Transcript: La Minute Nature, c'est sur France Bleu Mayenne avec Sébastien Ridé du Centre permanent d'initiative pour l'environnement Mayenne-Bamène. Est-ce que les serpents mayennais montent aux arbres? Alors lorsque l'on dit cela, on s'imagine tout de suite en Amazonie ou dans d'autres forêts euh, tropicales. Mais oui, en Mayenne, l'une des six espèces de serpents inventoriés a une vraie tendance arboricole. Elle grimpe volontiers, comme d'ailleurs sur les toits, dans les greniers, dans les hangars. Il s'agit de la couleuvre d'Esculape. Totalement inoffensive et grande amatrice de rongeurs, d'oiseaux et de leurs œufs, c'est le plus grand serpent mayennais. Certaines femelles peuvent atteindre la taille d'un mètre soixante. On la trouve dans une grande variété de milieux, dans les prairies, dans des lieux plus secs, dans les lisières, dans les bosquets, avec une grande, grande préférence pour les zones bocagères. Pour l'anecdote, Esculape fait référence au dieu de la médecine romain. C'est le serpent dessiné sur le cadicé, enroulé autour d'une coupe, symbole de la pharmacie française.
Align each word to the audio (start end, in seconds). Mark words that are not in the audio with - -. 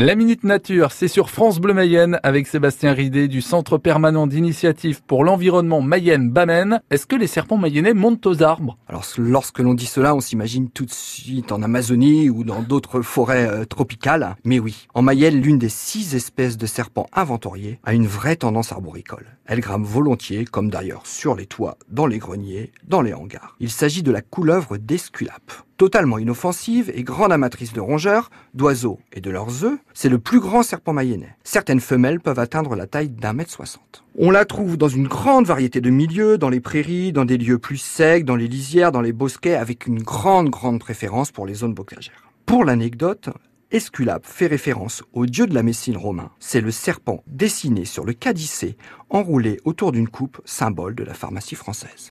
La 0.00 0.14
Minute 0.14 0.44
Nature, 0.44 0.92
c'est 0.92 1.08
sur 1.08 1.28
France 1.28 1.58
Bleu 1.58 1.74
Mayenne 1.74 2.20
avec 2.22 2.46
Sébastien 2.46 2.92
Ridé 2.92 3.26
du 3.26 3.40
Centre 3.40 3.78
permanent 3.78 4.28
d'initiative 4.28 5.02
pour 5.02 5.24
l'environnement 5.24 5.80
Mayenne-Bamène. 5.80 6.80
Est-ce 6.88 7.04
que 7.04 7.16
les 7.16 7.26
serpents 7.26 7.56
mayennais 7.56 7.94
montent 7.94 8.24
aux 8.24 8.44
arbres? 8.44 8.78
Alors 8.86 9.04
lorsque 9.16 9.58
l'on 9.58 9.74
dit 9.74 9.86
cela, 9.86 10.14
on 10.14 10.20
s'imagine 10.20 10.70
tout 10.70 10.84
de 10.84 10.92
suite 10.92 11.50
en 11.50 11.62
Amazonie 11.62 12.30
ou 12.30 12.44
dans 12.44 12.62
d'autres 12.62 13.02
forêts 13.02 13.48
euh, 13.48 13.64
tropicales. 13.64 14.36
Mais 14.44 14.60
oui, 14.60 14.86
en 14.94 15.02
Mayenne, 15.02 15.40
l'une 15.40 15.58
des 15.58 15.68
six 15.68 16.14
espèces 16.14 16.56
de 16.56 16.66
serpents 16.66 17.08
inventoriés 17.12 17.80
a 17.82 17.92
une 17.92 18.06
vraie 18.06 18.36
tendance 18.36 18.70
arboricole. 18.70 19.26
Elle 19.46 19.58
grimpe 19.58 19.84
volontiers, 19.84 20.44
comme 20.44 20.70
d'ailleurs 20.70 21.08
sur 21.08 21.34
les 21.34 21.46
toits, 21.46 21.76
dans 21.88 22.06
les 22.06 22.18
greniers, 22.18 22.70
dans 22.86 23.02
les 23.02 23.14
hangars. 23.14 23.56
Il 23.58 23.70
s'agit 23.70 24.04
de 24.04 24.12
la 24.12 24.22
couleuvre 24.22 24.76
d'Esculape. 24.76 25.50
Totalement 25.78 26.18
inoffensive 26.18 26.90
et 26.92 27.04
grande 27.04 27.30
amatrice 27.30 27.72
de 27.72 27.80
rongeurs, 27.80 28.30
d'oiseaux 28.52 28.98
et 29.12 29.20
de 29.20 29.30
leurs 29.30 29.64
œufs, 29.64 29.78
c'est 29.94 30.08
le 30.08 30.18
plus 30.18 30.40
grand 30.40 30.64
serpent 30.64 30.92
mayennais. 30.92 31.36
Certaines 31.44 31.78
femelles 31.78 32.18
peuvent 32.18 32.40
atteindre 32.40 32.74
la 32.74 32.88
taille 32.88 33.10
d'un 33.10 33.32
mètre 33.32 33.52
soixante. 33.52 34.02
On 34.18 34.32
la 34.32 34.44
trouve 34.44 34.76
dans 34.76 34.88
une 34.88 35.06
grande 35.06 35.46
variété 35.46 35.80
de 35.80 35.90
milieux, 35.90 36.36
dans 36.36 36.48
les 36.48 36.58
prairies, 36.58 37.12
dans 37.12 37.24
des 37.24 37.38
lieux 37.38 37.58
plus 37.58 37.76
secs, 37.76 38.24
dans 38.24 38.34
les 38.34 38.48
lisières, 38.48 38.90
dans 38.90 39.00
les 39.00 39.12
bosquets, 39.12 39.54
avec 39.54 39.86
une 39.86 40.02
grande, 40.02 40.50
grande 40.50 40.80
préférence 40.80 41.30
pour 41.30 41.46
les 41.46 41.54
zones 41.54 41.74
bocagères. 41.74 42.32
Pour 42.44 42.64
l'anecdote, 42.64 43.28
Esculape 43.70 44.26
fait 44.26 44.46
référence 44.48 45.04
au 45.12 45.26
dieu 45.26 45.46
de 45.46 45.54
la 45.54 45.62
médecine 45.62 45.96
romain. 45.96 46.30
C'est 46.40 46.62
le 46.62 46.72
serpent 46.72 47.22
dessiné 47.28 47.84
sur 47.84 48.04
le 48.04 48.14
cadicé, 48.14 48.76
enroulé 49.10 49.60
autour 49.64 49.92
d'une 49.92 50.08
coupe, 50.08 50.40
symbole 50.44 50.96
de 50.96 51.04
la 51.04 51.14
pharmacie 51.14 51.54
française. 51.54 52.06